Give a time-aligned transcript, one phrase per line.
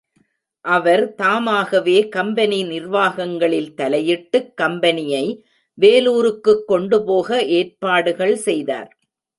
[0.65, 5.25] அவர் தாமாகவே கம்பெனி நிர்வாகங்களில் தலையிட்டுக் கம்பெனியை
[5.77, 7.43] வேலூருக்குக் கொண்டுபோக
[7.51, 8.91] ஏற்பாடுகள் செய்தார்.